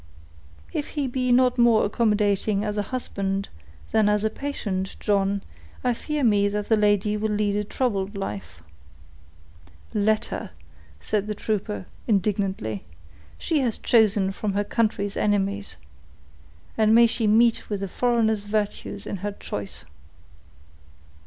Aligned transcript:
"If 0.73 0.87
he 0.97 1.05
be 1.07 1.31
not 1.31 1.59
more 1.59 1.85
accommodating 1.85 2.65
as 2.65 2.75
a 2.75 2.81
husband 2.89 3.49
than 3.91 4.09
as 4.09 4.23
a 4.23 4.31
patient, 4.31 4.95
John, 4.99 5.43
I 5.83 5.93
fear 5.93 6.23
me 6.23 6.47
that 6.49 6.69
the 6.69 6.75
lady 6.75 7.15
will 7.15 7.29
lead 7.29 7.55
a 7.55 7.63
troubled 7.63 8.17
life." 8.17 8.63
"Let 9.93 10.25
her," 10.33 10.49
said 10.99 11.27
the 11.27 11.35
trooper, 11.35 11.85
indignantly; 12.07 12.83
"she 13.37 13.59
has 13.59 13.77
chosen 13.77 14.31
from 14.31 14.53
her 14.53 14.63
country's 14.63 15.15
enemies, 15.17 15.77
and 16.79 16.95
may 16.95 17.05
she 17.05 17.27
meet 17.27 17.69
with 17.69 17.83
a 17.83 17.87
foreigner's 17.87 18.41
virtues 18.41 19.05
in 19.05 19.17
her 19.17 19.33
choice." 19.33 19.85